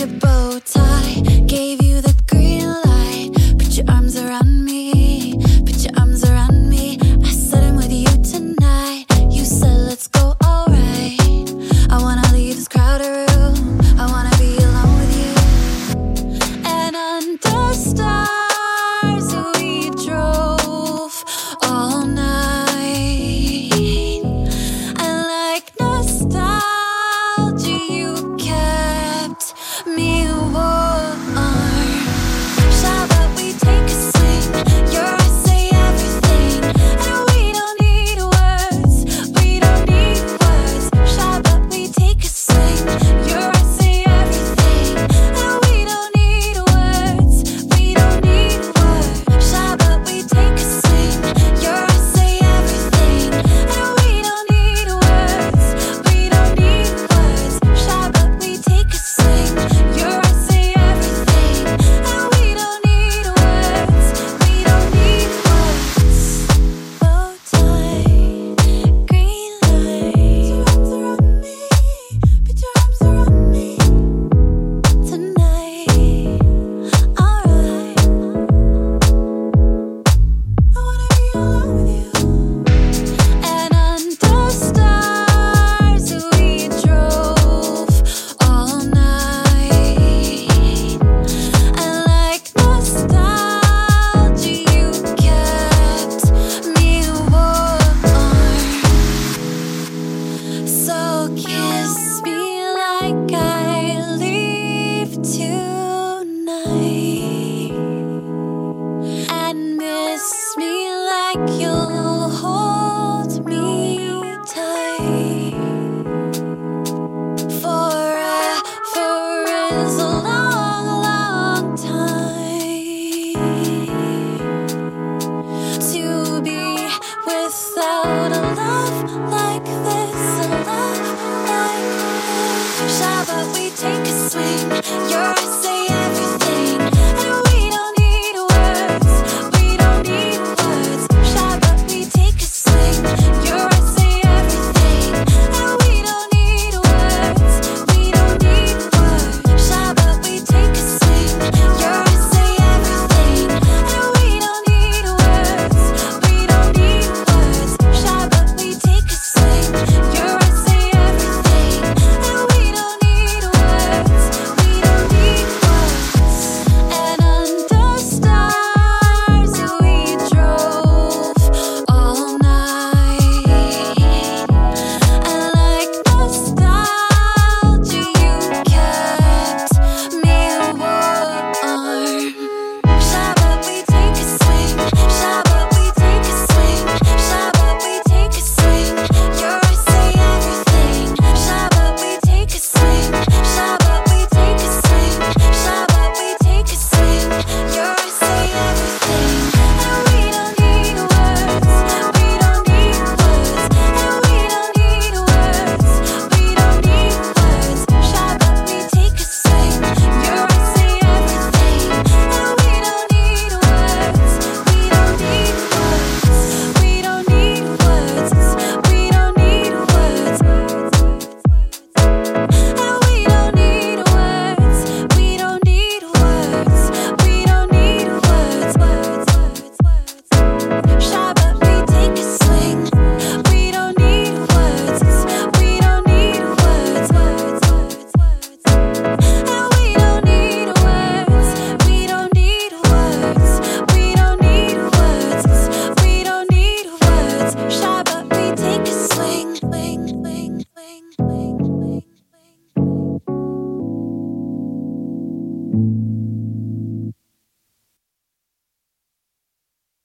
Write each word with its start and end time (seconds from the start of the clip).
your 0.00 0.08
bow 0.18 0.58
tie, 0.64 1.20
gave 1.46 1.82
you 1.82 2.00
the 2.00 2.14
green 2.26 2.66
light. 2.66 3.30
Put 3.58 3.76
your 3.76 3.84
arms 3.90 4.16
around 4.16 4.64
me, 4.64 5.34
put 5.66 5.84
your 5.84 5.92
arms 5.98 6.24
around 6.24 6.70
me. 6.70 6.98
I 7.22 7.30
said 7.30 7.64
I'm 7.64 7.76
with 7.76 7.92
you 7.92 8.08
tonight. 8.22 9.04
You 9.28 9.44
said 9.44 9.76
let's 9.88 10.06
go 10.06 10.34
alright. 10.42 11.20
I 11.90 11.98
wanna 12.00 12.26
leave 12.32 12.56
this 12.56 12.66
crowded 12.66 13.10
room. 13.10 13.78
I 14.00 14.06
wanna 14.10 14.34
be 14.38 14.56
alone 14.56 14.96
with 15.00 15.14
you 15.20 15.34
and 16.64 16.96
understand. 16.96 18.39